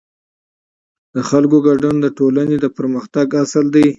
[1.15, 3.85] د خلکو ګډون د ټولنې د پرمختګ اصل دی